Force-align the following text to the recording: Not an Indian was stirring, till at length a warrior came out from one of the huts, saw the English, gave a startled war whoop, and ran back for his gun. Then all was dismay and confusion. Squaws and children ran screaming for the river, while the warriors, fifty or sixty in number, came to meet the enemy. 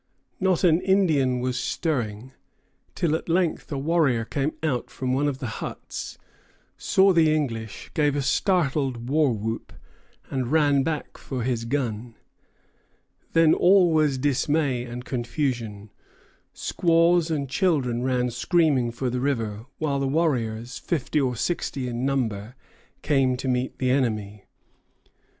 Not 0.39 0.63
an 0.63 0.81
Indian 0.81 1.41
was 1.41 1.59
stirring, 1.59 2.31
till 2.95 3.15
at 3.15 3.29
length 3.29 3.71
a 3.71 3.77
warrior 3.77 4.25
came 4.25 4.53
out 4.63 4.89
from 4.89 5.13
one 5.13 5.27
of 5.27 5.37
the 5.37 5.45
huts, 5.61 6.17
saw 6.75 7.13
the 7.13 7.31
English, 7.31 7.91
gave 7.93 8.15
a 8.15 8.23
startled 8.23 9.07
war 9.09 9.31
whoop, 9.31 9.71
and 10.31 10.51
ran 10.51 10.81
back 10.81 11.19
for 11.19 11.43
his 11.43 11.65
gun. 11.65 12.15
Then 13.33 13.53
all 13.53 13.93
was 13.93 14.17
dismay 14.17 14.85
and 14.85 15.05
confusion. 15.05 15.91
Squaws 16.51 17.29
and 17.29 17.47
children 17.47 18.01
ran 18.01 18.31
screaming 18.31 18.89
for 18.91 19.11
the 19.11 19.21
river, 19.21 19.67
while 19.77 19.99
the 19.99 20.07
warriors, 20.07 20.79
fifty 20.79 21.21
or 21.21 21.35
sixty 21.35 21.87
in 21.87 22.07
number, 22.07 22.55
came 23.03 23.37
to 23.37 23.47
meet 23.47 23.77
the 23.77 23.91
enemy. 23.91 24.45